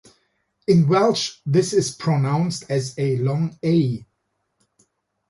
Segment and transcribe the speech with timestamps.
[0.65, 4.03] In Welsh this is pronounced as a long A.